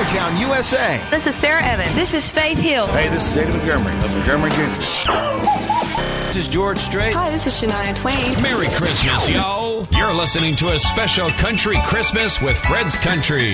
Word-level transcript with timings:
Georgetown, 0.00 0.38
USA. 0.38 0.98
This 1.10 1.26
is 1.26 1.34
Sara 1.34 1.62
Evans. 1.62 1.94
This 1.94 2.14
is 2.14 2.30
Faith 2.30 2.58
Hill. 2.58 2.86
Hey, 2.86 3.10
this 3.10 3.28
is 3.28 3.34
David 3.34 3.54
Montgomery 3.56 3.92
of 3.98 4.10
Montgomery 4.10 4.50
Gentry. 4.52 4.84
This 6.26 6.36
is 6.36 6.48
George 6.48 6.78
Strait. 6.78 7.12
Hi, 7.12 7.28
this 7.30 7.46
is 7.46 7.52
Shania 7.52 7.94
Twain. 7.94 8.42
Merry 8.42 8.68
Christmas, 8.68 9.28
y'all. 9.28 9.86
You're 9.92 10.14
listening 10.14 10.56
to 10.56 10.70
a 10.70 10.78
special 10.78 11.28
country 11.28 11.76
Christmas 11.84 12.40
with 12.40 12.56
Fred's 12.60 12.96
Country. 12.96 13.52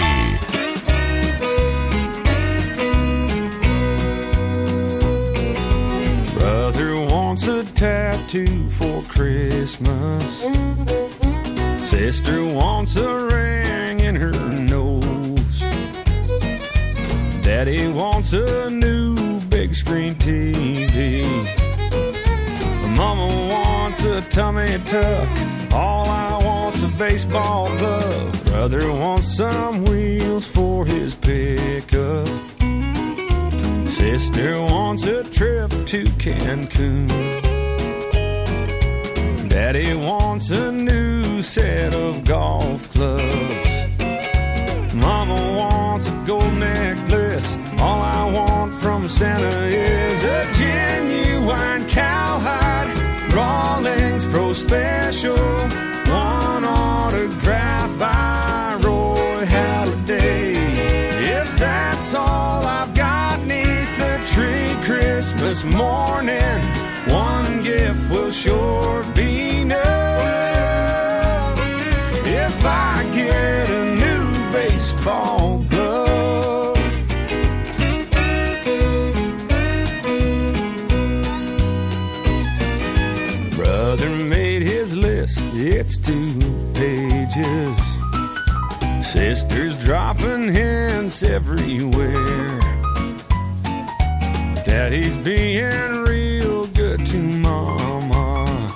Brother 6.38 7.01
wants 7.13 7.49
a 7.49 7.65
tattoo 7.74 8.71
for 8.71 9.03
Christmas. 9.08 10.42
Sister 11.90 12.44
wants 12.44 12.94
a 12.94 13.26
ring 13.26 13.99
in 13.99 14.15
her 14.15 14.31
Daddy 17.66 17.88
wants 17.88 18.33
a 18.33 18.70
new 18.70 19.41
big 19.48 19.75
screen 19.75 20.15
TV. 20.15 21.27
Mama 22.97 23.27
wants 23.27 24.05
a 24.05 24.20
tummy 24.20 24.79
tuck. 24.87 25.29
All 25.73 26.09
I 26.09 26.39
want's 26.45 26.84
a 26.84 26.89
baseball 26.97 27.77
glove. 27.77 28.45
Brother 28.45 28.92
wants 28.92 29.37
some 29.37 29.84
wheels 29.84 30.47
for 30.47 30.87
his 30.87 31.16
pickup. 31.16 32.29
Sister 33.89 34.62
wants 34.62 35.05
a 35.09 35.25
trip 35.25 35.70
to 35.70 36.05
Cancun. 36.23 37.09
Daddy 39.48 39.92
wants 39.92 40.51
a 40.51 40.70
new 40.70 41.42
set 41.42 41.97
of 41.97 42.25
golf 42.25 42.89
clubs. 42.92 43.66
Mama 45.06 45.41
wants 45.56 46.09
a 46.09 46.24
gold 46.27 46.55
necklace. 46.55 47.56
All 47.80 48.02
I 48.02 48.28
want 48.28 48.75
from 48.75 49.08
Santa 49.08 49.67
is 49.67 50.20
a 50.25 50.53
genuine 50.53 51.86
cowhide 51.86 52.91
Rawlings 53.33 54.27
Pro 54.27 54.53
Special. 54.53 55.36
One 56.11 56.64
autograph 56.64 57.97
by 58.00 58.81
Roy 58.83 59.44
Halladay. 59.47 60.56
If 61.38 61.56
that's 61.56 62.12
all 62.12 62.66
I've 62.66 62.92
got 62.92 63.41
neath 63.47 63.92
the 64.03 64.14
tree 64.33 64.75
Christmas 64.84 65.62
morning, 65.62 66.59
one 67.14 67.62
gift 67.62 68.11
will 68.11 68.33
sure 68.33 69.05
be 69.14 69.61
enough. 69.61 70.06
Dropping 89.87 90.53
hints 90.53 91.23
everywhere. 91.23 92.59
Daddy's 94.67 95.17
being 95.19 96.03
real 96.03 96.67
good 96.67 97.06
to 97.06 97.19
Mama. 97.19 98.75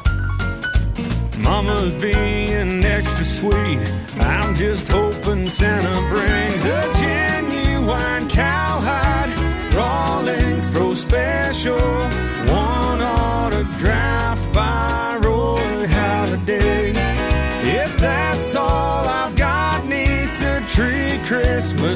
Mama's 1.39 1.97
being 1.97 2.85
extra 2.85 3.25
sweet. 3.25 3.81
I'm 4.21 4.55
just 4.55 4.87
hoping 4.87 5.49
Santa 5.49 5.99
brings 6.15 6.65
a 6.65 6.93
genuine 7.01 8.29
cowhide 8.29 9.75
Rawlings 9.75 10.69
Pro 10.69 10.95
Special. 10.95 12.00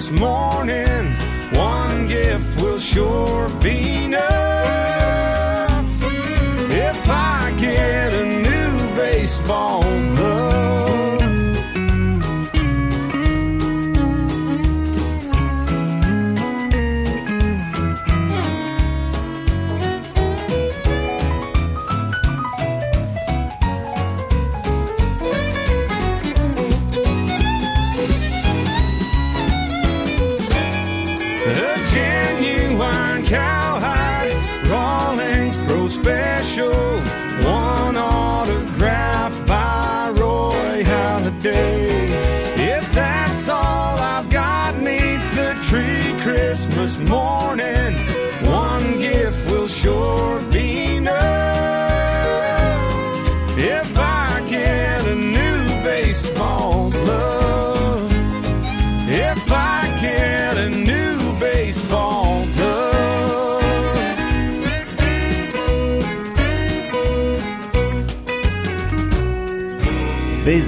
Christmas 0.04 0.20
morning, 0.20 1.14
one 1.58 2.08
gift 2.08 2.60
will 2.60 2.78
sure 2.78 3.48
be 3.62 4.04
enough. 4.04 4.23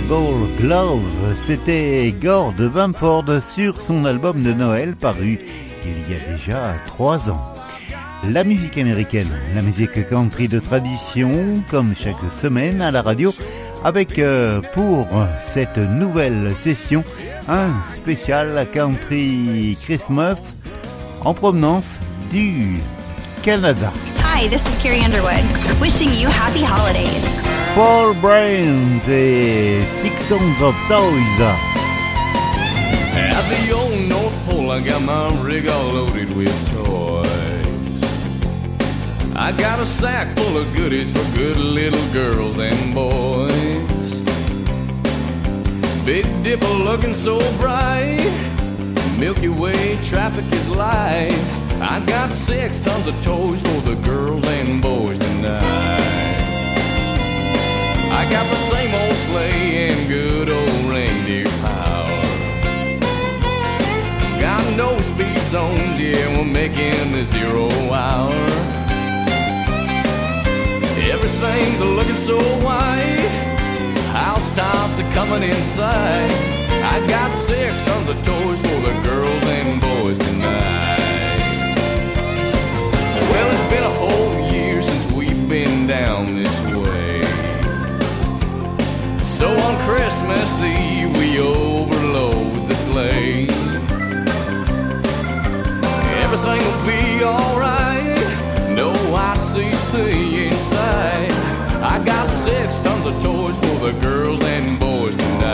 Glove, 0.08 1.34
c'était 1.34 2.14
Gore 2.22 2.52
de 2.52 2.68
Bamford 2.68 3.24
sur 3.42 3.80
son 3.80 4.04
album 4.04 4.42
de 4.42 4.52
Noël 4.52 4.94
paru 4.94 5.40
il 5.84 6.12
y 6.12 6.14
a 6.14 6.36
déjà 6.36 6.74
trois 6.86 7.28
ans. 7.28 7.40
La 8.30 8.44
musique 8.44 8.78
américaine, 8.78 9.36
la 9.54 9.62
musique 9.62 10.08
country 10.08 10.46
de 10.46 10.60
tradition, 10.60 11.62
comme 11.68 11.94
chaque 11.96 12.20
semaine 12.30 12.82
à 12.82 12.92
la 12.92 13.02
radio, 13.02 13.34
avec 13.84 14.20
euh, 14.20 14.60
pour 14.74 15.08
cette 15.44 15.78
nouvelle 15.78 16.52
session 16.56 17.02
un 17.48 17.70
spécial 17.96 18.66
country 18.72 19.76
Christmas 19.82 20.54
en 21.24 21.34
provenance 21.34 21.98
du 22.30 22.78
Canada. 23.42 23.92
Hi, 24.22 24.48
this 24.48 24.68
is 24.68 24.80
Carrie 24.80 25.02
Underwood, 25.02 25.80
wishing 25.80 26.14
you 26.14 26.28
happy 26.28 26.62
holidays. 26.62 27.45
Paul 27.76 28.14
Brandt 28.14 29.06
et 29.06 29.84
Six 29.98 30.28
Tons 30.30 30.62
of 30.62 30.74
Toys. 30.88 31.40
At 33.12 33.44
the 33.50 33.70
old 33.70 34.08
North 34.08 34.34
Pole, 34.48 34.70
I 34.70 34.80
got 34.80 35.02
my 35.02 35.28
rig 35.42 35.68
all 35.68 35.92
loaded 35.92 36.34
with 36.34 36.56
toys. 36.72 38.02
I 39.36 39.52
got 39.52 39.78
a 39.78 39.84
sack 39.84 40.34
full 40.38 40.56
of 40.56 40.74
goodies 40.74 41.12
for 41.12 41.36
good 41.36 41.58
little 41.58 42.12
girls 42.14 42.56
and 42.58 42.94
boys. 42.94 43.52
Big 46.06 46.24
Dipper 46.42 46.66
looking 46.82 47.12
so 47.12 47.38
bright. 47.58 48.24
Milky 49.18 49.50
Way 49.50 49.98
traffic 50.02 50.50
is 50.50 50.70
light. 50.70 51.38
I 51.82 52.02
got 52.06 52.30
six 52.30 52.80
tons 52.80 53.06
of 53.06 53.14
toys 53.22 53.60
for 53.60 53.82
the 53.90 53.96
girls 54.02 54.46
and 54.46 54.80
boys 54.80 55.18
tonight. 55.18 55.85
Got 58.30 58.50
the 58.50 58.56
same 58.56 58.94
old 58.94 59.16
sleigh 59.16 59.88
and 59.88 60.08
good 60.08 60.48
old 60.48 60.84
reindeer 60.90 61.46
power. 61.62 62.22
Got 64.40 64.64
no 64.76 64.98
speed 65.00 65.38
zones, 65.48 65.98
yeah, 65.98 66.36
we're 66.36 66.44
making 66.44 67.12
the 67.12 67.24
zero 67.24 67.68
hour. 67.92 68.34
Everything's 71.08 71.80
looking 71.80 72.16
so 72.16 72.38
white. 72.64 73.30
Housetops 74.12 75.00
are 75.00 75.12
coming 75.12 75.42
inside. 75.42 76.30
I 76.82 77.04
got 77.06 77.30
six 77.38 77.80
tons 77.82 78.08
of 78.08 78.16
toys 78.24 78.60
for 78.60 78.80
the 78.86 78.94
girls 79.02 79.44
and 79.44 79.80
boys 79.80 80.18
tonight. 80.18 81.00
Well, 83.30 83.48
it's 83.54 83.70
been 83.72 83.82
a 83.82 83.96
whole 84.02 84.52
year 84.52 84.82
since 84.82 85.12
we've 85.12 85.48
been 85.48 85.86
down 85.86 86.36
this 86.36 86.60
way. 86.66 86.75
So 89.36 89.50
on 89.50 89.76
Christmas 89.84 90.62
Eve, 90.62 91.14
we 91.18 91.38
overload 91.40 92.66
the 92.68 92.74
sleigh. 92.74 93.46
Everything 96.24 96.60
will 96.64 96.86
be 96.86 97.22
alright. 97.22 98.16
No 98.74 98.94
ICC 98.94 100.46
in 100.46 100.54
sight. 100.54 101.30
I 101.82 102.02
got 102.02 102.30
six 102.30 102.78
tons 102.78 103.04
of 103.04 103.22
toys 103.22 103.58
for 103.58 103.92
the 103.92 103.98
girls 104.00 104.42
and 104.42 104.80
boys 104.80 105.14
tonight. 105.14 105.45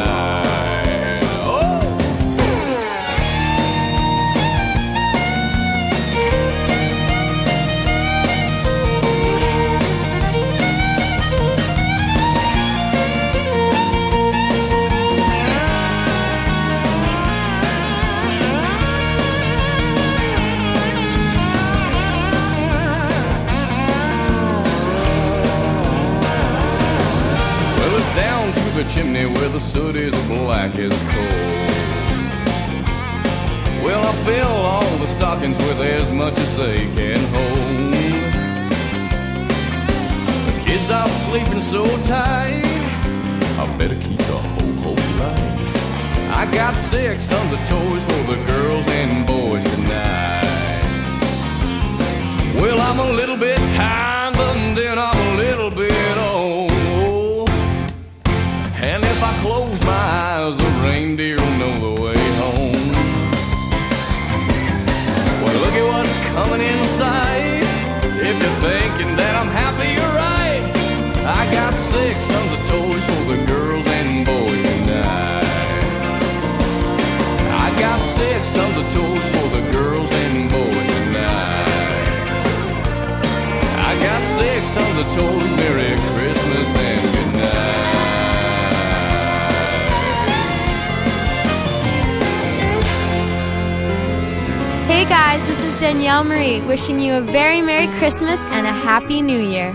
Christmas 98.03 98.45
and 98.47 98.67
a 98.67 98.73
Happy 98.73 99.23
New 99.23 99.39
Year. 99.39 99.73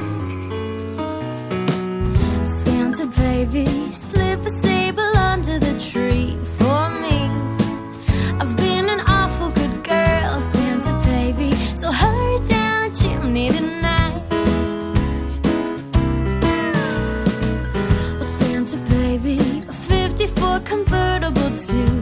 Santa 2.45 3.05
baby, 3.05 3.89
slip 3.93 4.45
a 4.45 4.49
sable 4.49 5.15
under 5.15 5.57
the 5.57 5.73
tree 5.79 6.37
for 6.57 6.89
me. 6.89 7.19
I've 8.37 8.57
been 8.57 8.89
an 8.89 8.99
awful 9.07 9.49
good 9.51 9.81
girl, 9.81 10.41
Santa 10.41 10.91
baby, 11.05 11.51
so 11.73 11.89
hurry 11.89 12.45
down 12.47 12.89
the 12.89 12.95
chimney 12.99 13.47
tonight. 13.49 14.21
Well, 18.15 18.23
Santa 18.23 18.75
baby, 18.91 19.39
a 19.69 19.71
54 19.71 20.59
convertible 20.65 21.57
too. 21.57 21.96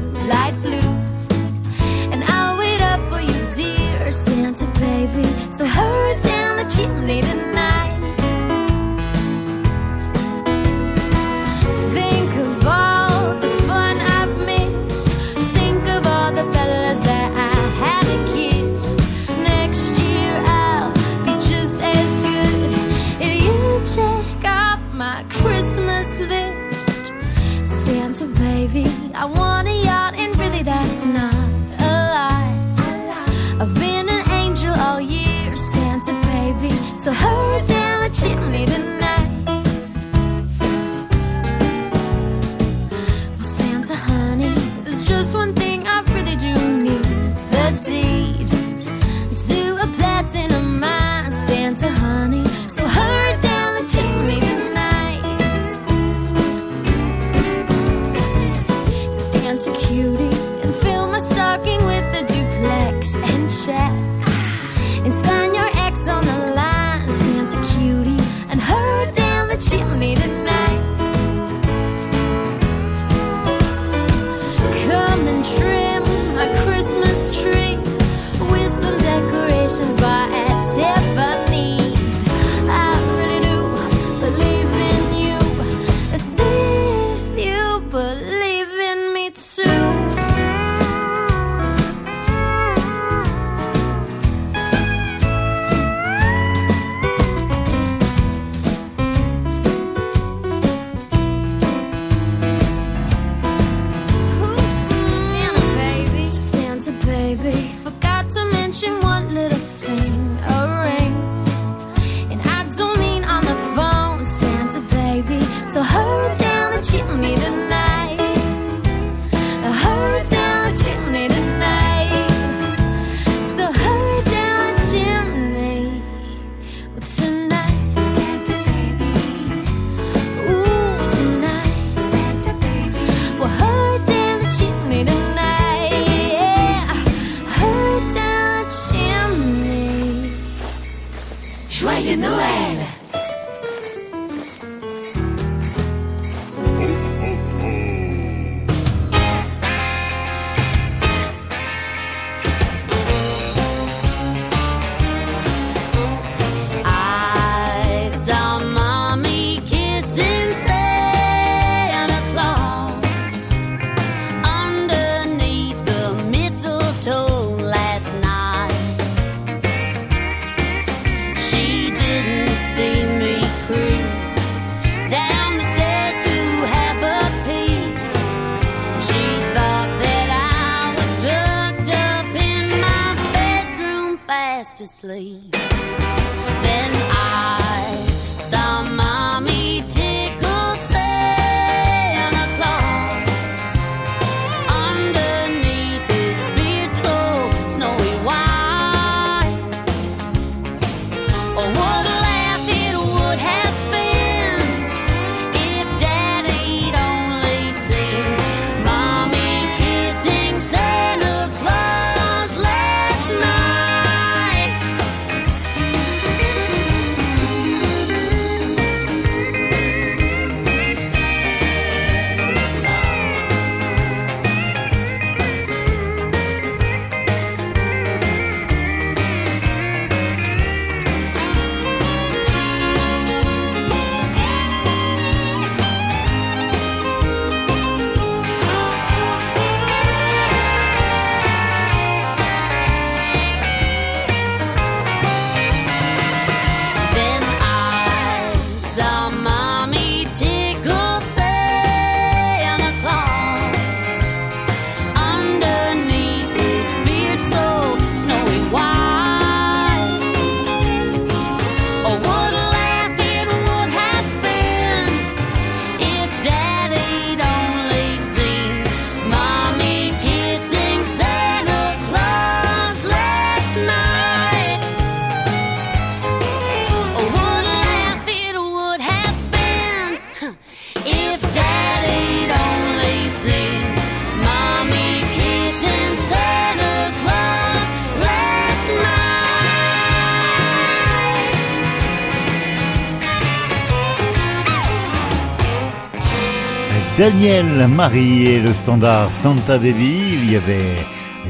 Daniel 297.25 297.87
Marie 297.87 298.45
et 298.45 298.59
le 298.59 298.71
standard 298.71 299.33
Santa 299.33 299.79
Baby, 299.79 300.33
il 300.33 300.51
y 300.51 300.55
avait 300.57 300.95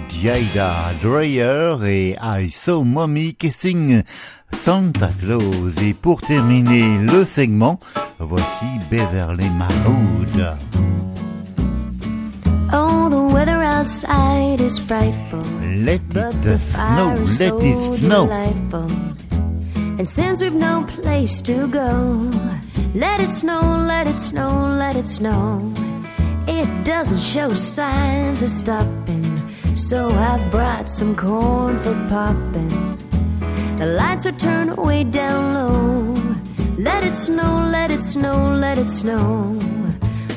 Jaida 0.08 0.94
Dreyer 1.04 1.76
et 1.86 2.16
I 2.24 2.50
Saw 2.50 2.86
Mommy 2.86 3.34
Kissing 3.34 4.02
Santa 4.54 5.10
Claus. 5.20 5.74
Et 5.84 5.94
pour 5.94 6.22
terminer 6.22 6.98
le 7.00 7.26
segment, 7.26 7.82
voici 8.20 8.66
Beverly 8.90 9.50
Mahmood. 9.50 10.58
Oh, 12.72 13.10
the 13.10 13.34
weather 13.34 13.62
outside 13.62 14.62
is 14.62 14.80
frightful. 14.80 15.44
Let 15.84 15.96
it 15.96 16.42
the 16.42 16.58
snow, 16.70 17.16
let 17.38 17.62
it 17.66 18.00
snow. 18.00 18.28
delightful. 18.28 18.88
And 19.98 20.08
since 20.08 20.42
we've 20.42 20.56
no 20.56 20.86
place 21.02 21.42
to 21.42 21.68
go, 21.68 22.32
let 22.96 23.20
it 23.20 23.30
snow, 23.30 23.78
let 23.78 24.08
it 24.08 24.18
snow, 24.18 24.74
let 24.80 24.96
it 24.96 25.08
snow. 25.08 25.74
It 26.48 26.86
doesn't 26.86 27.20
show 27.20 27.54
signs 27.54 28.42
of 28.42 28.50
stopping, 28.50 29.26
so 29.76 30.10
I 30.10 30.38
brought 30.50 30.90
some 30.90 31.14
corn 31.14 31.78
for 31.80 31.94
popping. 32.08 32.98
The 33.78 33.88
lights 33.88 34.26
are 34.26 34.32
turned 34.32 34.78
way 34.78 35.04
down 35.04 35.54
low. 35.54 36.14
Let 36.78 37.04
it 37.04 37.16
snow, 37.16 37.68
let 37.70 37.92
it 37.92 38.02
snow, 38.02 38.56
let 38.56 38.78
it 38.78 38.90
snow. 38.90 39.60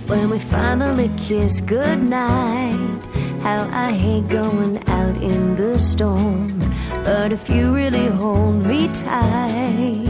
When 0.09 0.29
we 0.29 0.41
finally 0.41 1.11
kiss 1.17 1.61
goodnight, 1.61 3.05
how 3.43 3.69
I 3.73 3.93
hate 3.93 4.29
going 4.29 4.79
out 4.88 5.17
in 5.23 5.55
the 5.55 5.79
storm. 5.79 6.59
But 7.05 7.31
if 7.31 7.49
you 7.49 7.73
really 7.73 8.09
hold 8.09 8.67
me 8.67 8.93
tight, 8.93 10.09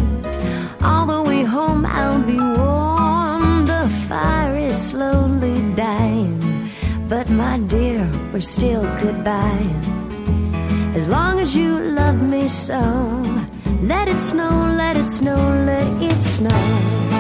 all 0.83 1.05
the 1.07 1.28
home 1.49 1.87
I'll 1.87 2.23
be 2.23 2.39
warm. 2.39 3.65
The 3.65 3.89
fire 4.09 4.55
is 4.55 4.77
slowly 4.91 5.57
dying, 5.75 6.71
but 7.09 7.31
my 7.31 7.59
dear, 7.59 8.09
we're 8.33 8.41
still 8.41 8.83
goodbye. 9.01 9.69
As 10.95 11.09
long 11.09 11.41
as 11.41 11.57
you 11.57 11.81
love 11.81 12.21
me 12.23 12.49
so, 12.49 12.81
let 13.83 14.09
it 14.09 14.21
snow, 14.21 14.75
let 14.77 14.97
it 14.97 15.09
snow, 15.09 15.41
let 15.65 15.87
it 16.03 16.21
snow. 16.21 17.18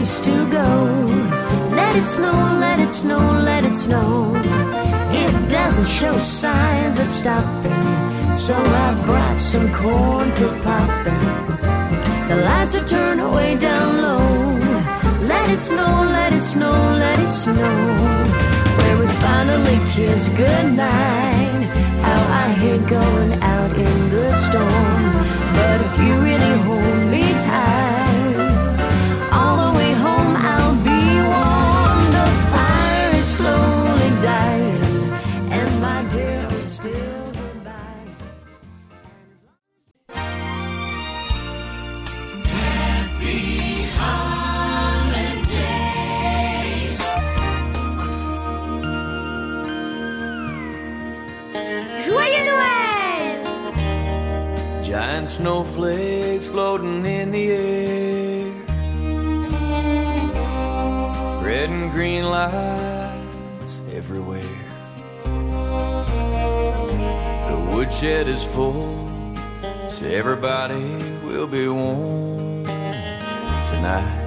Place 0.00 0.20
to 0.20 0.50
go, 0.50 0.70
let 1.76 1.94
it 1.94 2.06
snow, 2.06 2.38
let 2.58 2.78
it 2.80 2.90
snow, 2.90 3.20
let 3.44 3.62
it 3.64 3.74
snow. 3.74 4.32
It 5.22 5.32
doesn't 5.50 5.88
show 5.88 6.18
signs 6.18 6.98
of 6.98 7.06
stopping, 7.06 7.84
so 8.32 8.54
I 8.86 8.88
brought 9.04 9.38
some 9.38 9.68
corn 9.74 10.32
for 10.38 10.52
popping. 10.64 11.26
The 12.28 12.36
lights 12.48 12.74
are 12.78 12.84
turned 12.84 13.20
way 13.34 13.58
down 13.58 13.88
low. 14.06 14.24
Let 15.32 15.46
it 15.50 15.58
snow, 15.58 15.92
let 16.16 16.32
it 16.32 16.46
snow, 16.54 16.76
let 17.04 17.18
it 17.18 17.32
snow. 17.32 17.76
Where 18.78 18.96
we 19.00 19.06
finally 19.26 19.78
kiss 19.92 20.30
goodnight. 20.30 21.66
How 22.06 22.20
I 22.44 22.46
hate 22.62 22.86
going 22.98 23.32
out 23.42 23.72
in 23.88 23.98
the 24.14 24.32
storm. 24.44 25.02
But 25.56 25.78
if 25.86 25.94
you 26.04 26.14
really 26.28 26.54
hold 26.66 27.00
me 27.12 27.24
tight, 27.44 27.89
snowflakes 55.40 56.48
floating 56.48 57.06
in 57.06 57.30
the 57.30 57.50
air. 57.50 58.52
Red 61.42 61.70
and 61.70 61.90
green 61.90 62.24
lights 62.24 63.80
everywhere. 63.90 64.42
The 67.48 67.56
woodshed 67.72 68.28
is 68.28 68.44
full 68.44 68.94
So 69.88 70.04
everybody 70.04 70.98
will 71.24 71.46
be 71.46 71.66
warm 71.68 72.66
tonight. 73.66 74.18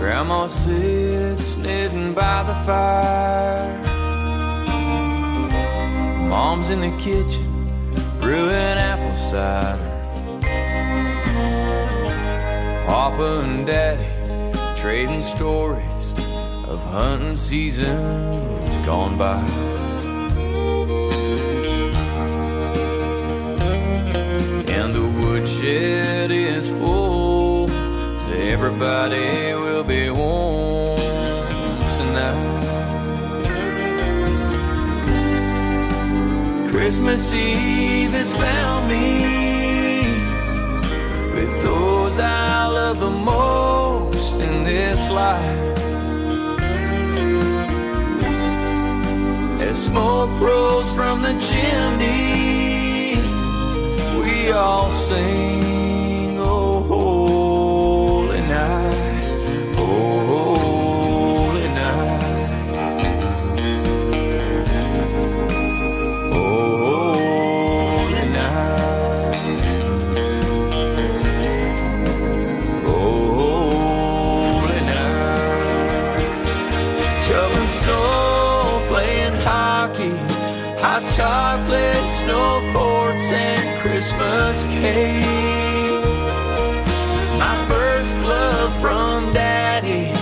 Grandma 0.00 0.48
sits 0.48 1.56
knitting 1.56 2.12
by 2.12 2.42
the 2.42 2.54
fire. 2.66 3.85
Mom's 6.38 6.68
in 6.68 6.80
the 6.82 6.94
kitchen 6.98 7.48
brewing 8.20 8.76
apple 8.90 9.16
cider. 9.16 9.90
Papa 12.86 13.40
and 13.42 13.66
Daddy 13.66 14.06
trading 14.78 15.22
stories 15.22 16.12
of 16.68 16.78
hunting 16.90 17.36
seasons 17.36 18.76
gone 18.84 19.16
by. 19.16 19.40
And 24.76 24.94
the 24.94 25.08
woodshed 25.18 26.30
is 26.30 26.68
full, 26.68 27.66
so 27.66 28.32
everybody 28.32 29.54
will 29.54 29.84
be 29.84 30.10
warm 30.10 30.45
Christmas 36.86 37.32
Eve 37.32 38.12
has 38.12 38.32
found 38.34 38.86
me 38.88 40.06
with 41.34 41.62
those 41.64 42.16
I 42.20 42.68
love 42.68 43.00
the 43.00 43.10
most 43.10 44.34
in 44.34 44.62
this 44.62 45.00
life. 45.10 45.78
As 49.60 49.76
smoke 49.86 50.30
rolls 50.40 50.88
from 50.94 51.22
the 51.22 51.34
chimney, 51.48 53.16
we 54.20 54.52
all 54.52 54.92
sing, 54.92 55.65
My 87.38 87.64
first 87.66 88.12
from 88.80 89.32
Daddy 89.32 90.12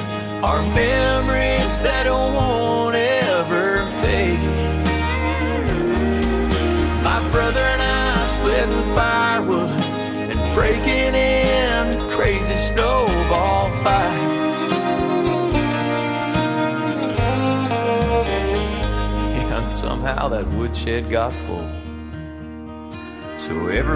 memories 0.74 1.78
that 1.80 2.06
won't 2.08 2.94
ever 2.94 3.84
fade. 4.00 4.38
My 7.02 7.20
brother 7.32 7.60
and 7.60 7.82
I 7.82 8.14
splitting 8.36 8.94
firewood 8.94 9.80
and 10.30 10.54
breaking 10.54 11.14
into 11.16 12.06
crazy 12.14 12.54
snowball 12.54 13.70
fights. 13.82 14.56
And 19.50 19.70
somehow 19.70 20.28
that 20.28 20.46
woodshed 20.50 21.10
got 21.10 21.32
full. 21.32 21.73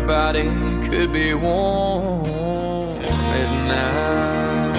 Everybody 0.00 0.44
could 0.88 1.12
be 1.12 1.34
warm 1.34 2.24
at 2.24 3.50
night. 3.66 4.76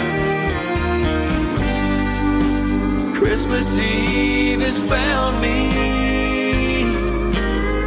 Christmas 3.15 3.77
Eve 3.77 4.61
has 4.61 4.81
found 4.83 5.41
me 5.41 6.85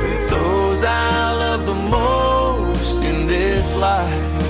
with 0.02 0.28
those 0.28 0.84
I 0.84 1.32
love 1.44 1.64
the 1.64 1.74
most 1.74 2.98
in 3.02 3.26
this 3.26 3.74
life. 3.76 4.42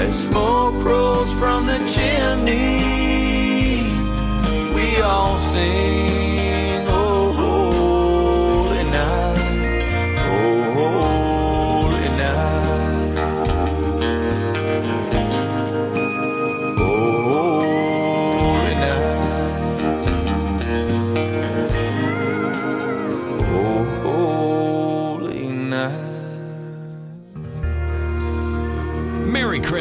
As 0.00 0.14
smoke 0.26 0.84
rolls 0.84 1.32
from 1.34 1.66
the 1.66 1.78
chimney, 1.86 2.82
we 4.74 5.00
all 5.02 5.38
sing, 5.38 5.93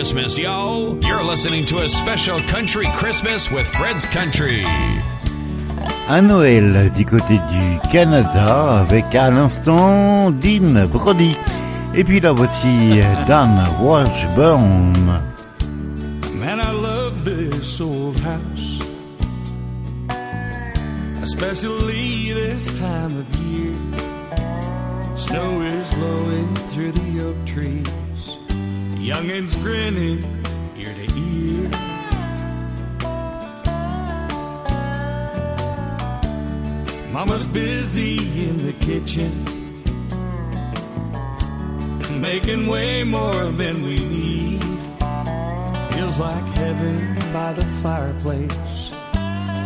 Christmas, 0.04 0.38
y'all! 0.38 0.98
You're 1.00 1.24
listening 1.24 1.66
to 1.68 1.78
a 1.78 1.88
special 1.88 2.38
country 2.52 2.86
Christmas 2.98 3.50
with 3.50 3.66
Fred's 3.68 4.06
Country. 4.08 4.62
Un 6.10 6.24
Noël 6.24 6.92
du 6.92 7.06
côté 7.06 7.40
du 7.50 7.90
Canada 7.90 8.82
avec 8.82 9.16
à 9.16 9.32
l'instant 9.32 10.30
Dean 10.30 10.88
Brody. 10.88 11.38
Et 11.96 12.04
puis 12.04 12.20
là 12.20 12.34
voici 12.34 13.00
Dan 13.28 13.64
Washburn. 13.80 14.92
Man, 16.34 16.60
I 16.60 16.74
love 16.74 17.24
this 17.24 17.80
old 17.80 18.20
house, 18.20 18.82
especially 21.24 22.34
this 22.34 22.78
time 22.78 23.18
of 23.18 23.26
year. 23.40 23.74
Snow 25.16 25.62
is 25.62 25.90
blowing 25.94 26.54
through 26.74 26.92
the 26.92 27.26
oak 27.26 27.46
trees, 27.46 27.88
youngins 29.04 29.62
grinning 29.62 30.24
ear 30.78 30.94
to 30.94 31.08
ear. 31.20 31.70
Mama's 37.12 37.46
busy 37.48 38.16
in 38.48 38.66
the 38.66 38.74
kitchen, 38.80 39.32
making 42.22 42.68
way 42.68 43.04
more 43.04 43.52
than 43.52 43.84
we 43.84 43.98
need. 43.98 44.64
Feels 45.94 46.18
like 46.20 46.46
heaven 46.62 47.34
by 47.34 47.52
the 47.52 47.66
fireplace. 47.84 48.92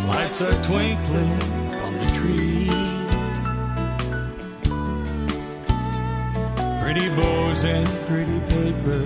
Lights 0.08 0.42
are 0.42 0.64
twinkling 0.64 1.42
on 1.84 1.94
the 1.94 2.12
tree. 2.16 2.57
Pretty 6.88 7.10
bows 7.10 7.66
and 7.66 7.86
pretty 8.08 8.40
paper. 8.48 9.04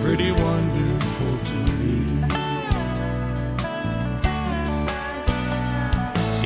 Pretty 0.00 0.30
wonderful 0.30 1.36
to 1.50 1.56
me. 1.78 2.22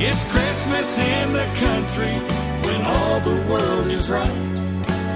It's 0.07 0.25
Christmas 0.25 0.97
in 0.97 1.33
the 1.33 1.45
country 1.59 2.15
when 2.65 2.81
all 2.81 3.19
the 3.19 3.45
world 3.47 3.91
is 3.91 4.09
right. 4.09 4.39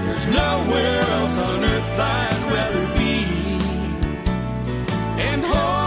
There's 0.04 0.28
nowhere 0.28 1.00
else 1.00 1.36
on 1.36 1.64
earth 1.64 1.98
I'd 1.98 2.52
rather 2.54 2.86
be. 2.96 3.24
And 5.20 5.44
home, 5.44 5.83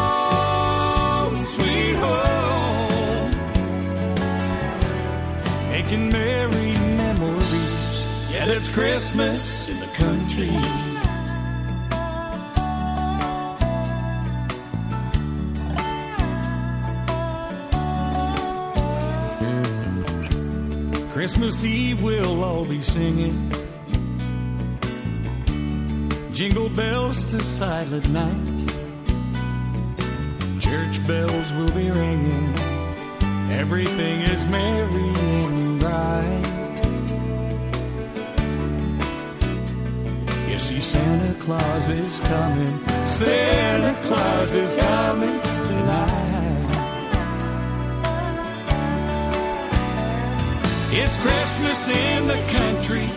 it's 8.58 8.70
Christmas 8.70 9.70
in 9.70 9.80
the 9.80 9.86
country. 9.94 10.50
Christmas 21.14 21.64
Eve 21.64 22.02
we'll 22.02 22.44
all 22.44 22.66
be 22.66 22.82
singing 22.82 23.52
jingle 26.34 26.70
bells 26.70 27.26
to 27.26 27.40
silent 27.40 28.10
night. 28.10 28.48
Church 30.60 31.06
bells 31.06 31.54
will 31.54 31.72
be 31.74 31.92
ringing. 31.92 32.56
Everything 33.52 34.22
is 34.22 34.48
merry 34.48 35.10
and 35.10 35.80
bright. 35.80 36.67
Santa 40.82 41.34
Claus 41.40 41.90
is 41.90 42.20
coming. 42.22 42.80
Santa 43.08 43.94
Claus 44.08 44.54
is 44.54 44.76
coming 44.76 45.40
tonight. 45.64 46.68
It's 50.92 51.18
Christmas 51.18 51.90
in 51.90 52.28
the 52.28 52.40
country, 52.52 53.10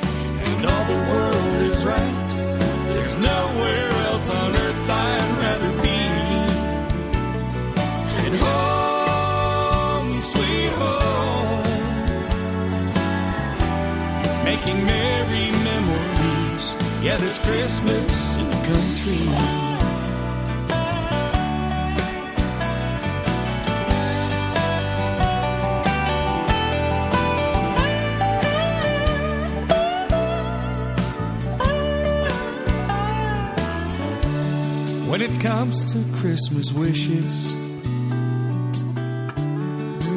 and 0.46 0.66
all 0.66 0.84
the 0.86 1.00
world 1.10 1.62
is 1.70 1.84
right. 1.84 2.28
There's 2.94 3.16
nowhere 3.18 3.90
else 4.08 4.30
on 4.30 4.54
earth 4.56 4.90
I'd 4.90 5.38
rather 5.44 5.72
be. 5.82 6.00
And 8.24 8.34
home, 8.40 10.12
sweet 10.14 10.72
home, 10.80 11.64
making 14.44 14.84
merry. 14.86 15.59
Yeah, 17.02 17.16
there's 17.16 17.38
Christmas 17.38 18.36
in 18.36 18.46
the 18.46 18.54
country. 18.68 19.16
When 35.08 35.22
it 35.22 35.40
comes 35.40 35.94
to 35.94 36.20
Christmas 36.20 36.70
wishes, 36.74 37.56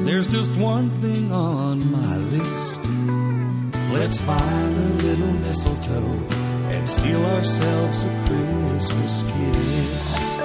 there's 0.04 0.28
just 0.28 0.60
one 0.60 0.90
thing 0.90 1.32
on 1.32 1.90
my 1.90 2.18
list. 2.18 2.86
Let's 3.94 4.20
find 4.20 4.76
a 4.76 4.90
little 5.02 5.32
mistletoe 5.32 6.43
and 6.84 6.90
steal 6.90 7.26
ourselves 7.26 8.04
a 8.04 8.10
Christmas 8.28 9.24
kiss. 9.24 10.38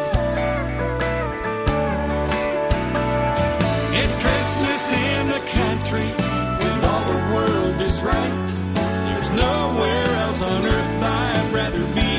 It's 4.01 4.17
Christmas 4.25 4.83
in 4.93 5.27
the 5.35 5.43
country 5.59 6.09
when 6.61 6.85
all 6.85 7.05
the 7.13 7.21
world 7.35 7.81
is 7.81 8.03
right. 8.05 8.49
There's 9.07 9.31
nowhere 9.31 10.11
else 10.27 10.41
on 10.41 10.65
earth 10.65 11.03
I'd 11.03 11.51
rather 11.53 11.85
be. 11.99 12.15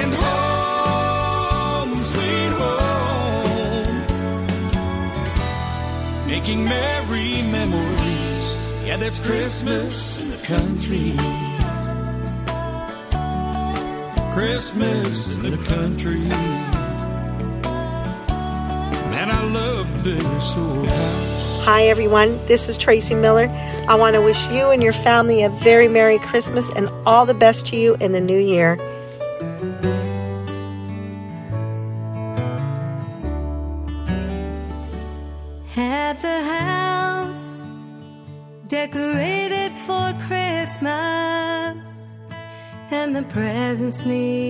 And 0.00 0.12
home, 0.24 1.94
sweet 2.02 2.52
home, 2.62 4.06
making 6.26 6.64
merry 6.64 7.42
memories. 7.52 8.56
Yeah, 8.86 8.96
that's 8.96 9.20
Christmas 9.20 10.20
in 10.20 10.30
the 10.30 10.38
country. 10.48 11.51
Christmas 14.34 15.36
in 15.44 15.50
the 15.50 15.58
country. 15.68 16.20
Man, 19.10 19.30
I 19.30 19.42
love 19.50 20.02
this 20.02 20.56
old 20.56 20.86
house. 20.86 21.64
Hi, 21.64 21.88
everyone. 21.88 22.38
This 22.46 22.70
is 22.70 22.78
Tracy 22.78 23.14
Millar. 23.14 23.48
I 23.88 23.94
want 23.96 24.16
to 24.16 24.22
wish 24.22 24.48
you 24.48 24.70
and 24.70 24.82
your 24.82 24.94
family 24.94 25.42
a 25.42 25.50
very 25.50 25.86
Merry 25.86 26.18
Christmas 26.18 26.72
and 26.72 26.88
all 27.04 27.26
the 27.26 27.34
best 27.34 27.66
to 27.66 27.76
you 27.76 27.94
in 27.96 28.12
the 28.12 28.22
new 28.22 28.38
year. 28.38 28.78
The 43.72 43.78
presents 43.78 44.41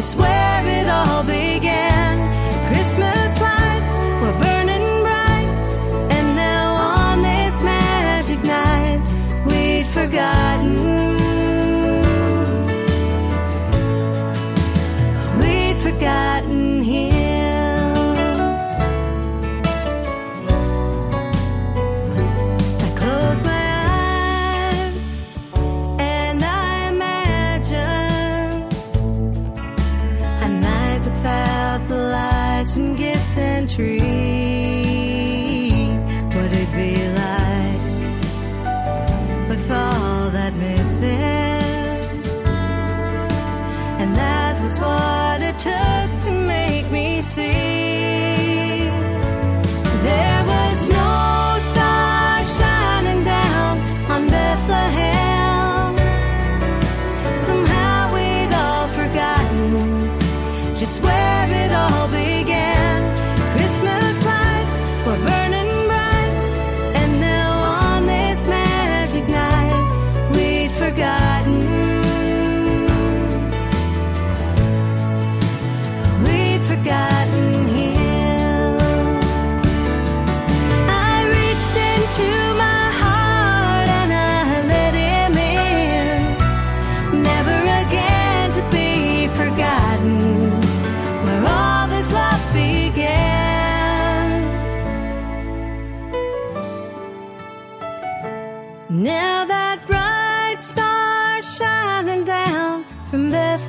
just 0.00 0.16
where 0.16 0.69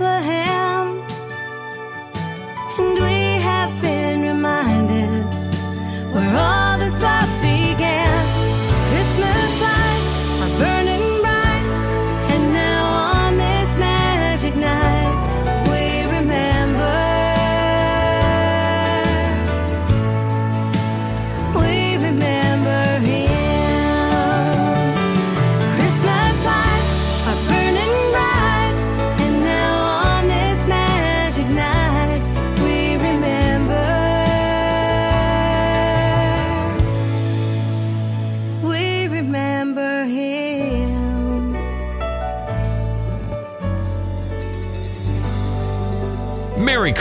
the 0.01 0.30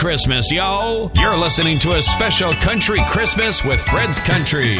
Christmas, 0.01 0.51
yo! 0.51 1.11
You're 1.13 1.37
listening 1.37 1.77
to 1.77 1.91
a 1.91 2.01
special 2.01 2.51
Country 2.53 2.97
Christmas 3.11 3.63
with 3.63 3.79
Fred's 3.81 4.17
Country. 4.17 4.75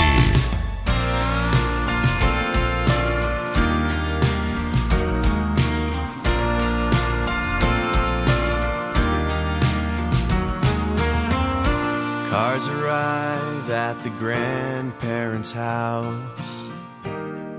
Cars 12.31 12.67
arrive 12.67 13.69
at 13.69 13.99
the 13.99 14.09
grandparents' 14.17 15.51
house. 15.51 16.65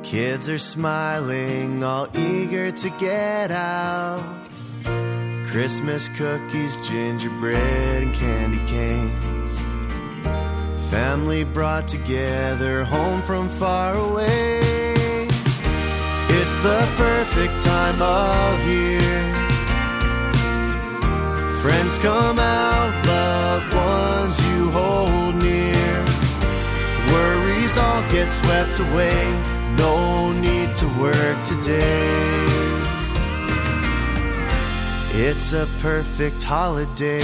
Kids 0.02 0.48
are 0.48 0.58
smiling, 0.58 1.84
all 1.84 2.08
eager 2.16 2.72
to 2.72 2.90
get 2.98 3.52
out. 3.52 4.41
Christmas 5.52 6.08
cookies, 6.08 6.78
gingerbread, 6.78 8.02
and 8.02 8.14
candy 8.14 8.56
canes. 8.66 9.50
Family 10.90 11.44
brought 11.44 11.86
together, 11.86 12.84
home 12.84 13.20
from 13.20 13.50
far 13.50 13.94
away. 13.94 14.60
It's 16.38 16.56
the 16.62 16.88
perfect 16.96 17.62
time 17.62 18.00
of 18.00 18.66
year. 18.66 19.34
Friends 21.60 21.98
come 21.98 22.38
out, 22.38 23.06
loved 23.06 23.74
ones 23.74 24.40
you 24.48 24.70
hold 24.70 25.34
near. 25.34 26.04
Worries 27.12 27.76
all 27.76 28.00
get 28.10 28.30
swept 28.30 28.80
away, 28.80 29.22
no 29.76 30.32
need 30.32 30.74
to 30.76 30.88
work 30.98 31.44
today. 31.44 32.71
It's 35.14 35.52
a 35.52 35.68
perfect 35.80 36.42
holiday. 36.42 37.20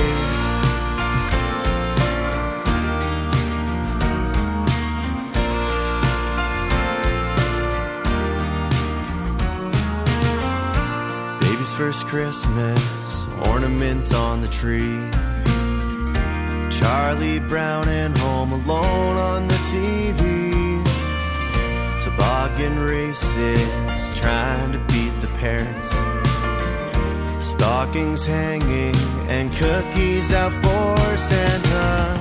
Baby's 11.40 11.72
first 11.72 12.07
Christmas, 12.07 13.24
ornament 13.46 14.12
on 14.12 14.42
the 14.42 14.48
tree. 14.48 15.11
Charlie 16.70 17.40
Brown 17.40 17.88
and 17.88 18.16
Home 18.18 18.53
Alone 18.53 19.16
on 19.16 19.48
the 19.48 19.61
TV. 19.64 20.85
Toboggan 22.05 22.81
races, 22.81 24.11
trying 24.14 24.72
to 24.72 24.79
beat 24.92 25.18
the 25.22 25.29
parents. 25.38 26.08
Stockings 27.59 28.25
hanging 28.25 28.94
and 29.29 29.53
cookies 29.53 30.33
out 30.33 30.53
for 30.62 31.16
Santa. 31.18 32.16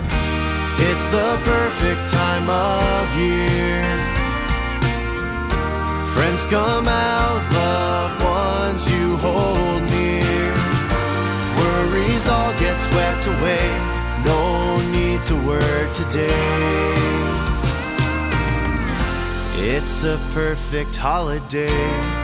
It's 0.80 1.06
the 1.18 1.40
perfect 1.46 2.10
time 2.12 2.50
of 2.50 3.06
year. 3.16 3.84
Friends 6.16 6.44
come 6.46 6.88
out, 6.88 7.54
loved 7.54 8.24
ones 8.24 8.92
you 8.92 9.16
hold 9.18 9.84
near. 9.92 10.54
Worries 11.60 12.28
all 12.28 12.54
get 12.60 12.76
swept 12.90 13.28
away, 13.28 13.70
no 14.26 14.82
need 14.90 15.24
to 15.26 15.36
work 15.46 15.94
today. 15.94 16.98
It's 19.54 20.04
a 20.04 20.18
perfect 20.34 20.96
holiday. 20.96 22.17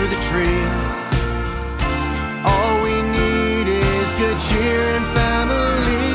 Under 0.00 0.14
the 0.16 0.22
tree. 0.30 0.64
All 2.44 2.82
we 2.82 3.02
need 3.02 3.66
is 3.68 4.14
good 4.14 4.38
cheer 4.48 4.82
and 4.96 5.06
family. 5.18 6.06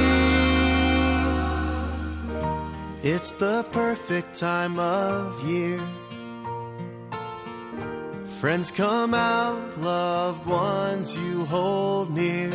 It's 3.03 3.33
the 3.33 3.63
perfect 3.71 4.39
time 4.39 4.79
of 4.79 5.43
year. 5.47 5.79
Friends 8.39 8.71
come 8.71 9.13
out, 9.13 9.79
loved 9.79 10.45
ones 10.47 11.15
you 11.15 11.45
hold 11.45 12.09
near. 12.09 12.51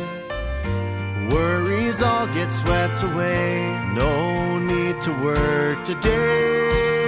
Worries 1.29 2.01
all 2.01 2.27
get 2.27 2.51
swept 2.51 3.03
away, 3.03 3.79
no 3.93 4.59
need 4.59 4.99
to 5.01 5.11
work 5.23 5.85
today. 5.85 7.00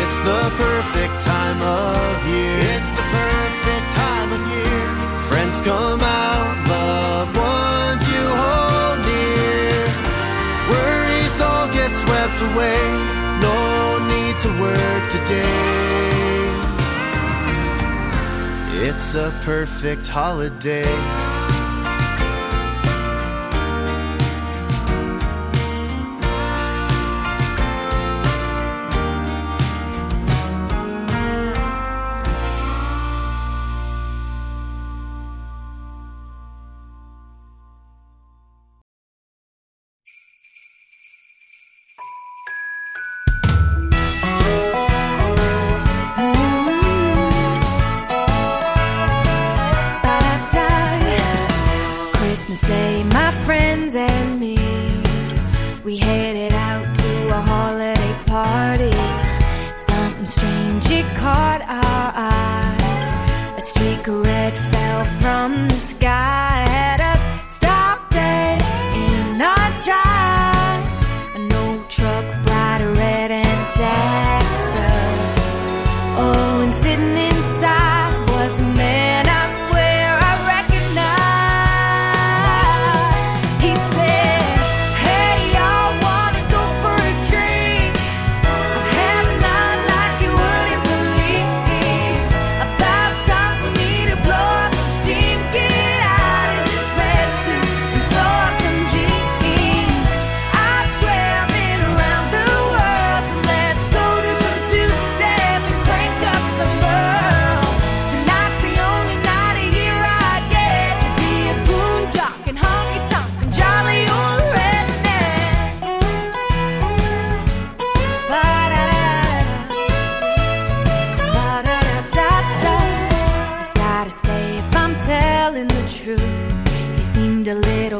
It's 0.00 0.18
the 0.30 0.42
perfect 0.56 1.16
time 1.24 1.60
of 1.62 2.26
year. 2.26 2.58
It's 2.76 2.92
the 2.98 3.06
perfect 3.20 3.88
time 3.94 4.30
of 4.36 4.42
year. 4.54 4.86
Friends 5.30 5.60
come 5.60 6.00
out, 6.00 6.46
loved 6.68 7.36
ones 7.36 8.02
you 8.14 8.24
hold 8.42 8.98
near. 9.10 9.76
Worries 10.72 11.40
all 11.40 11.68
get 11.78 11.92
swept 11.92 12.38
away, 12.48 12.82
no 13.46 13.58
need 14.12 14.36
to 14.44 14.50
work 14.66 15.02
today. 15.16 16.14
It's 18.86 19.14
a 19.14 19.32
perfect 19.42 20.06
holiday. 20.08 21.33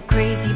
Crazy, 0.07 0.53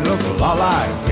looked 0.00 0.22
a 0.22 0.32
lot 0.34 0.58
like. 0.58 1.02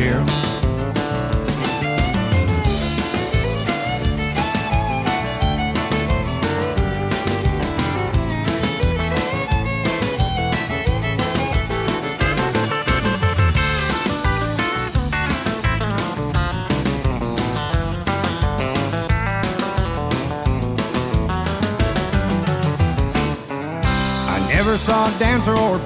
I 24.26 24.48
never 24.48 24.76
saw 24.78 25.06
a 25.06 25.18
dancer 25.18 25.54
or 25.54 25.76
a 25.76 25.80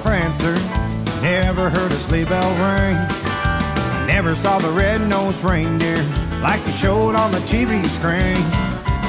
never 1.55 1.69
heard 1.69 1.91
a 1.93 1.95
sleigh 1.95 2.25
bell 2.25 2.51
ring. 2.59 2.97
I 2.97 4.05
never 4.07 4.35
saw 4.35 4.59
the 4.59 4.71
red-nosed 4.71 5.41
reindeer 5.41 6.03
like 6.41 6.61
they 6.65 6.71
showed 6.73 7.15
on 7.15 7.31
the 7.31 7.39
TV 7.47 7.81
screen. 7.87 8.43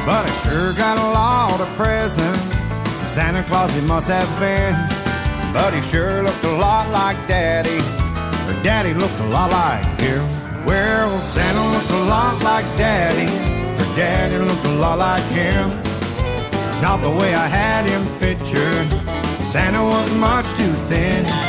But 0.06 0.22
I 0.22 0.32
sure 0.44 0.72
got 0.74 0.96
a 0.96 1.08
lot 1.10 1.60
of 1.60 1.68
presents. 1.76 2.38
Santa 3.10 3.42
Claus 3.42 3.72
he 3.74 3.80
must 3.80 4.06
have 4.06 4.30
been. 4.38 4.74
But 5.52 5.74
he 5.74 5.80
sure 5.90 6.22
looked 6.22 6.44
a 6.44 6.56
lot 6.56 6.88
like 6.90 7.16
Daddy. 7.26 7.80
Or 8.46 8.62
Daddy 8.62 8.94
looked 8.94 9.18
a 9.18 9.26
lot 9.26 9.50
like 9.50 10.00
him. 10.00 10.22
Well, 10.64 11.18
Santa 11.18 11.66
looked 11.72 11.90
a 11.90 12.04
lot 12.04 12.40
like 12.44 12.66
Daddy. 12.76 13.26
Or 13.74 13.96
Daddy 13.96 14.38
looked 14.38 14.66
a 14.66 14.76
lot 14.78 14.98
like 15.00 15.24
him. 15.34 15.70
Not 16.80 16.98
the 16.98 17.10
way 17.10 17.34
I 17.34 17.48
had 17.48 17.86
him 17.86 18.06
pictured. 18.20 18.86
Santa 19.50 19.82
was 19.82 20.14
much 20.14 20.46
too 20.56 20.72
thin. 20.86 21.45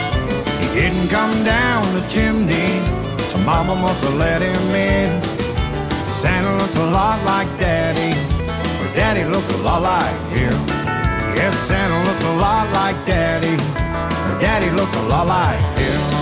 He 0.73 0.83
didn't 0.83 1.09
come 1.09 1.43
down 1.43 1.81
the 1.93 2.01
chimney, 2.07 2.69
so 3.29 3.37
Mama 3.39 3.75
must 3.75 4.03
have 4.03 4.15
let 4.15 4.41
him 4.41 4.75
in. 4.75 5.23
Santa 6.21 6.55
looked 6.57 6.75
a 6.75 6.85
lot 6.85 7.23
like 7.25 7.47
Daddy, 7.59 8.13
or 8.79 8.87
Daddy 8.95 9.23
looked 9.23 9.51
a 9.51 9.57
lot 9.57 9.81
like 9.81 10.19
him. 10.37 10.53
Yes, 11.35 11.55
Santa 11.67 11.97
looked 12.07 12.23
a 12.23 12.35
lot 12.37 12.65
like 12.73 12.97
Daddy, 13.05 13.55
or 13.55 14.39
Daddy 14.39 14.69
looked 14.71 14.95
a 14.95 15.01
lot 15.03 15.27
like 15.27 15.61
him. 15.77 16.17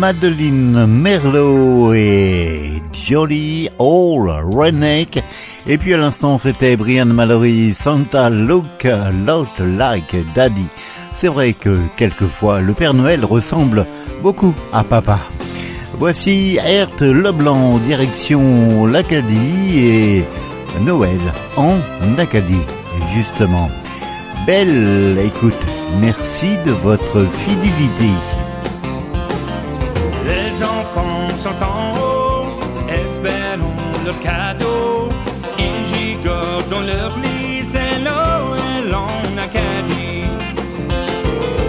Madeline 0.00 0.86
Merlo 0.86 1.94
et 1.94 2.83
Jolly 3.04 3.68
Old 3.78 4.30
Redneck. 4.54 5.22
Et 5.66 5.78
puis 5.78 5.94
à 5.94 5.98
l'instant, 5.98 6.38
c'était 6.38 6.76
Brian 6.76 7.06
Mallory, 7.06 7.74
Santa 7.74 8.30
Look 8.30 8.84
Lot 8.84 9.48
Like 9.58 10.16
Daddy. 10.34 10.66
C'est 11.12 11.28
vrai 11.28 11.52
que 11.52 11.78
quelquefois, 11.96 12.60
le 12.60 12.72
Père 12.72 12.94
Noël 12.94 13.24
ressemble 13.24 13.86
beaucoup 14.22 14.54
à 14.72 14.82
papa. 14.82 15.18
Voici 15.98 16.58
Ert 16.64 17.00
Leblanc, 17.00 17.78
direction 17.78 18.86
l'Acadie 18.86 19.78
et 19.78 20.24
Noël 20.80 21.20
en 21.56 21.78
Acadie, 22.18 22.64
justement. 23.14 23.68
Belle 24.46 25.18
écoute, 25.24 25.66
merci 26.00 26.56
de 26.66 26.72
votre 26.72 27.24
fidélité. 27.30 28.10
Les 30.26 30.64
enfants 30.64 31.28
sont 31.40 31.64
en 31.64 32.03
haut, 33.24 33.26
espérons 33.26 34.04
leur 34.04 34.20
cadeau. 34.20 35.08
Ils 35.58 35.86
gigotent 35.86 36.68
dans 36.70 36.80
leur 36.80 37.18
lit, 37.18 37.62
c'est 37.64 37.98
Noël 38.00 38.94
en 38.94 39.38
Acadie. 39.38 40.24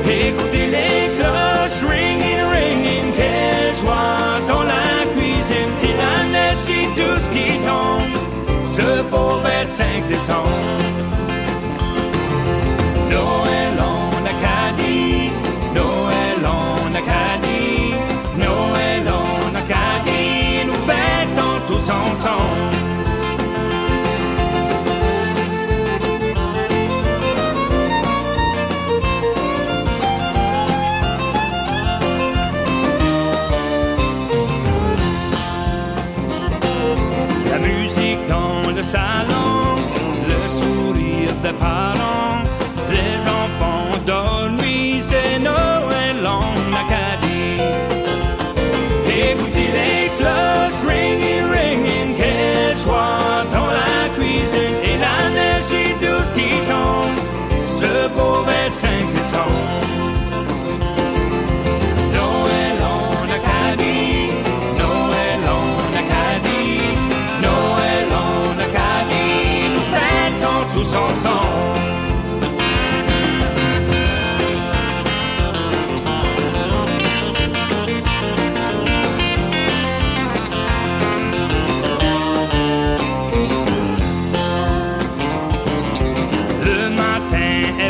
Écoutez 0.08 0.68
les 0.68 1.10
cloches, 1.18 1.82
ringing, 1.88 2.42
ringing, 2.52 3.14
quelle 3.16 3.76
joie 3.82 4.40
dans 4.48 4.64
la 4.64 5.06
cuisine. 5.16 6.32
Neige 6.32 6.58
sur 6.58 6.88
tout 6.96 7.20
ce 7.22 7.28
qui 7.34 7.58
tombe, 7.60 8.66
ce 8.66 9.02
beau 9.04 9.40
25 9.44 10.08
décembre. 10.08 10.85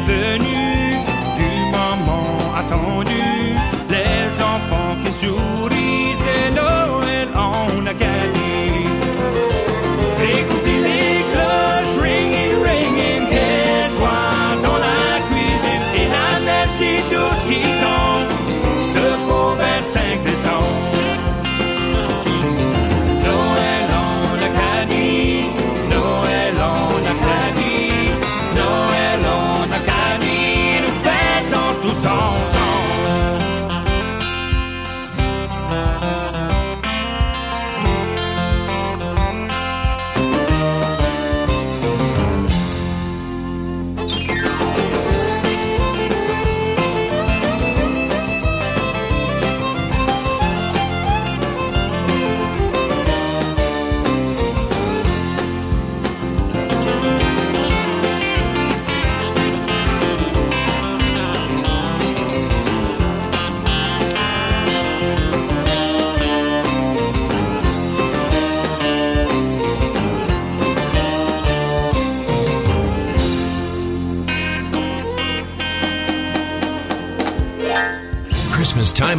bienvenue. 0.06 0.85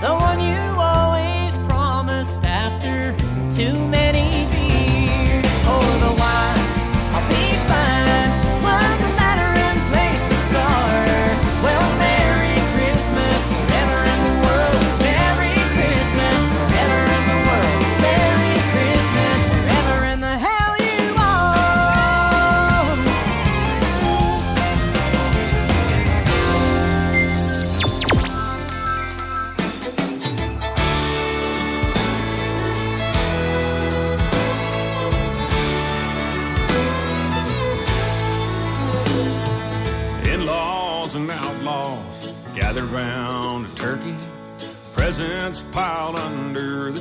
the 0.00 0.14
one 0.14 0.40
you 0.40 0.60
always 0.78 1.56
promised 1.68 2.44
after 2.44 3.14
two. 3.50 3.85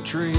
tree. 0.05 0.33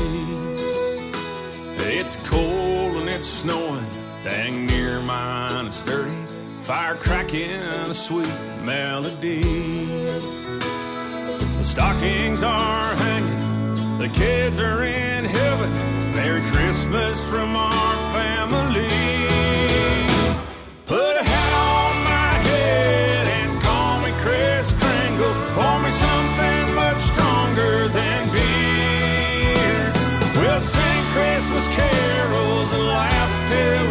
It's 1.78 2.14
cold 2.28 2.96
and 2.96 3.08
it's 3.08 3.26
snowing, 3.28 3.84
dang 4.22 4.66
near 4.66 5.00
minus 5.00 5.82
30. 5.84 6.10
Fire 6.60 6.94
cracking 6.94 7.50
a 7.50 7.92
sweet 7.92 8.32
melody. 8.62 9.42
The 11.58 11.64
stockings 11.64 12.44
are 12.44 12.94
hanging, 12.94 13.98
the 13.98 14.08
kids 14.08 14.60
are 14.60 14.84
in 14.84 15.24
heaven. 15.24 15.72
Merry 16.12 16.42
Christmas 16.52 17.28
from 17.28 17.56
our 17.56 18.12
family. 18.12 18.95
Christmas 31.56 31.74
carols 31.74 32.72
and 32.74 32.84
laughed 32.84 33.48
till 33.48 33.85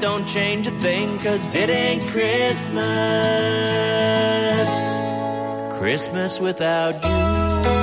don't 0.00 0.26
change 0.26 0.66
a 0.66 0.70
thing, 0.72 1.18
cause 1.18 1.54
it 1.54 1.70
ain't 1.70 2.02
Christmas. 2.04 2.78
Christmas 5.78 6.40
without 6.40 7.02
you. 7.04 7.77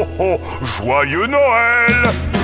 Oh, 0.00 0.06
oh, 0.20 0.38
joyeux 0.64 1.26
Noël 1.26 2.37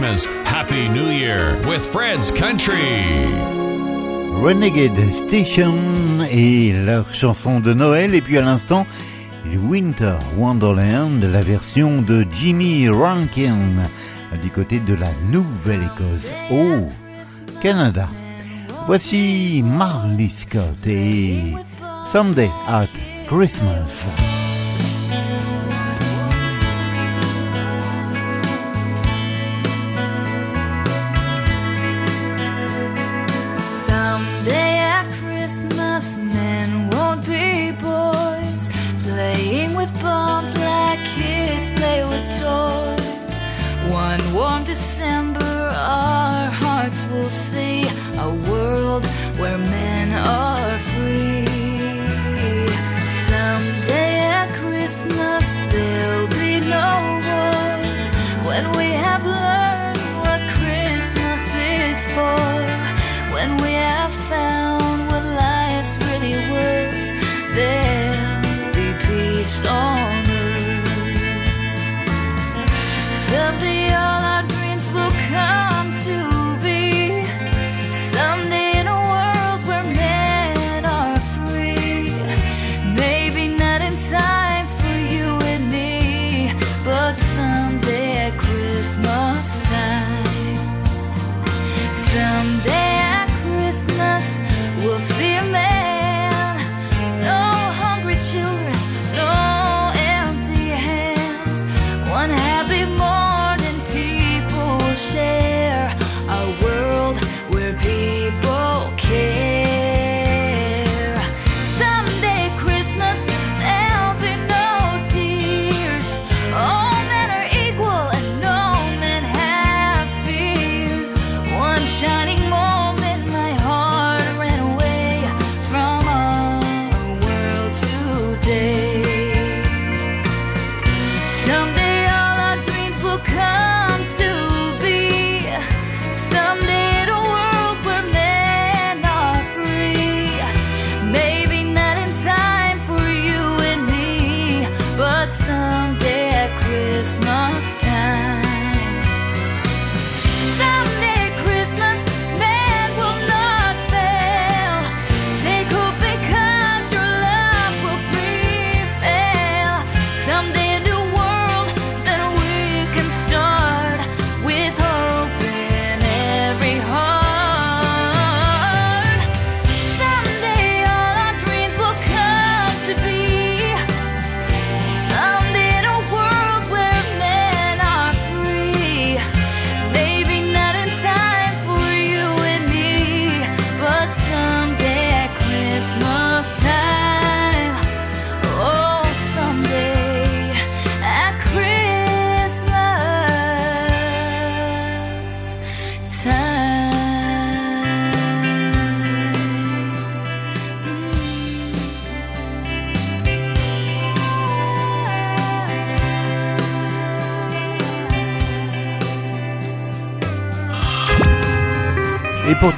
Christmas, 0.00 0.26
Happy 0.46 0.88
New 0.88 1.10
Year 1.10 1.54
with 1.68 1.84
Fred's 1.92 2.30
Country. 2.30 3.04
Renegade 4.42 4.98
Station 5.12 5.74
et 6.32 6.72
leur 6.72 7.14
chanson 7.14 7.60
de 7.60 7.74
Noël 7.74 8.14
et 8.14 8.22
puis 8.22 8.38
à 8.38 8.40
l'instant 8.40 8.86
Winter 9.68 10.16
Wonderland, 10.38 11.22
la 11.22 11.42
version 11.42 12.00
de 12.00 12.24
Jimmy 12.32 12.88
Rankin 12.88 13.58
du 14.40 14.48
côté 14.48 14.78
de 14.78 14.94
la 14.94 15.10
Nouvelle-Écosse 15.30 16.32
au 16.50 16.88
Canada. 17.60 18.08
Voici 18.86 19.62
Marley 19.62 20.30
Scott 20.30 20.86
et 20.86 21.52
Sunday 22.10 22.50
at 22.66 22.88
Christmas. 23.26 24.08
men 49.58 50.12
or 50.12 50.22
oh, 50.24 50.59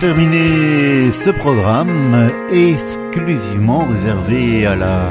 terminer 0.02 1.12
ce 1.12 1.30
programme 1.30 2.28
exclusivement 2.50 3.86
réservé 3.86 4.66
à 4.66 4.74
la 4.74 5.10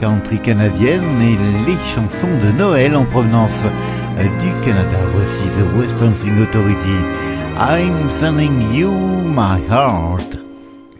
country 0.00 0.38
canadienne 0.38 1.20
et 1.20 1.36
les 1.68 1.76
chansons 1.84 2.30
de 2.40 2.52
Noël 2.56 2.94
en 2.94 3.04
provenance 3.04 3.64
du 4.16 4.50
Canada. 4.64 4.98
Voici 5.12 5.40
The 5.58 5.76
Western 5.76 6.14
Sing 6.14 6.38
Authority. 6.40 6.98
I'm 7.58 8.08
sending 8.08 8.72
you 8.72 8.92
my 8.92 9.58
heart. 9.68 10.30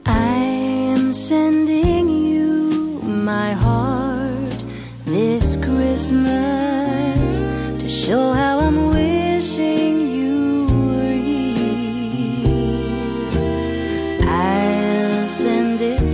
I'm 0.04 1.12
sending 1.12 2.08
you 2.08 3.00
my 3.04 3.52
heart 3.52 4.58
this 5.06 5.56
Christmas 5.58 7.44
to 7.78 7.88
show 7.88 8.32
how 8.32 8.58
I'm 8.58 8.90
wishing. 8.90 9.97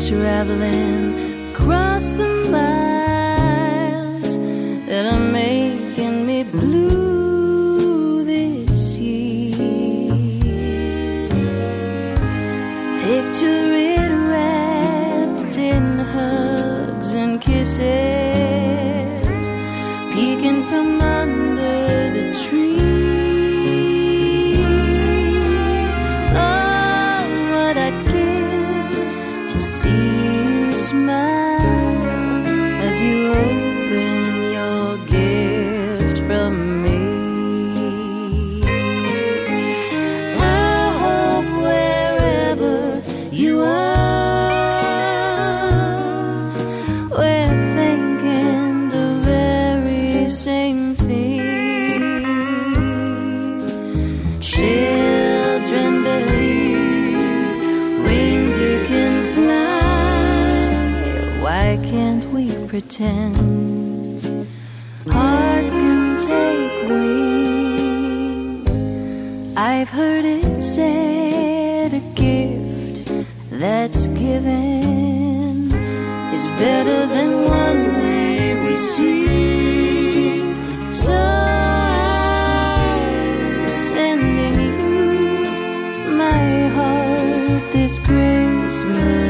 traveling 0.09 1.50
across 1.50 2.12
the 2.12 2.48
mile. 2.50 2.84
living 74.35 75.70
is 76.37 76.45
better 76.59 77.01
than 77.07 77.30
one 77.45 77.82
way 78.03 78.55
we 78.64 78.76
see. 78.76 80.41
So 80.91 81.14
I'm 81.14 82.59
sending 83.68 84.55
you 84.66 84.76
my 86.24 86.68
heart 86.76 87.62
this 87.72 87.95
Christmas. 88.01 89.23